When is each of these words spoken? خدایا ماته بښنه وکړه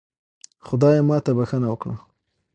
خدایا 0.65 1.01
ماته 1.09 1.31
بښنه 1.37 1.67
وکړه 1.69 1.95